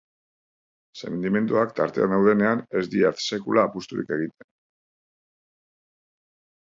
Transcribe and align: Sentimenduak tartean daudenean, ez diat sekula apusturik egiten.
Sentimenduak 1.01 1.75
tartean 1.81 2.15
daudenean, 2.15 2.63
ez 2.79 2.83
diat 2.95 3.21
sekula 3.27 3.67
apusturik 3.71 4.17
egiten. 4.19 4.51